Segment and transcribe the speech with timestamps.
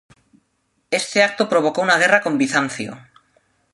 [0.89, 2.97] Este acto provocó una guerra con Bizancio.